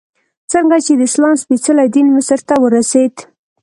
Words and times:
څرنګه 0.51 0.77
چې 0.85 0.93
د 0.95 1.01
اسلام 1.09 1.35
سپېڅلی 1.43 1.87
دین 1.95 2.07
مصر 2.15 2.39
ته 2.47 2.55
ورسېد. 2.63 3.15